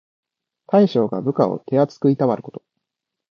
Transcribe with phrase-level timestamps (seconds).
[0.65, 2.63] 大将が部下を手あつくいたわること。